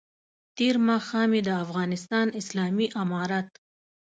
تېر 0.57 0.75
ماښام 0.87 1.29
یې 1.37 1.41
د 1.45 1.49
افغانستان 1.63 2.27
اسلامي 2.41 2.87
امارت 3.03 3.49